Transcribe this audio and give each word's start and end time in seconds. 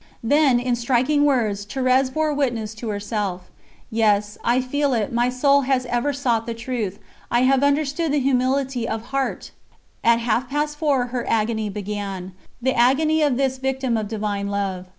Then, 0.23 0.59
in 0.59 0.75
striking 0.75 1.25
words, 1.25 1.63
Thérèse 1.63 2.11
bore 2.11 2.33
witness 2.33 2.73
to 2.73 2.89
herself: 2.89 3.51
"Yes, 3.91 4.35
I 4.43 4.59
feel 4.59 4.95
it; 4.95 5.13
my 5.13 5.29
soul 5.29 5.61
has 5.69 5.85
ever 5.85 6.11
sought 6.11 6.47
the 6.47 6.55
truth.... 6.55 6.97
I 7.29 7.43
have 7.43 7.61
understood 7.61 8.11
humility 8.11 8.89
of 8.89 9.03
heart!"....... 9.13 9.51
At 10.03 10.17
half 10.17 10.49
past 10.49 10.77
four, 10.79 11.05
her 11.13 11.23
agony 11.29 11.69
began 11.69 12.33
the 12.59 12.73
agony 12.73 13.21
of 13.21 13.37
this 13.37 13.59
"Victim 13.59 13.95
of 13.95 14.07
Divine 14.07 14.47
Love." 14.47 14.87